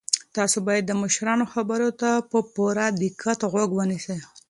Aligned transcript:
تاسو 0.35 0.57
باید 0.67 0.83
د 0.87 0.91
مشرانو 1.03 1.45
خبرو 1.53 1.89
ته 2.01 2.09
په 2.31 2.39
پوره 2.53 2.85
دقت 3.03 3.39
غوږ 3.51 3.69
ونیسئ. 3.75 4.19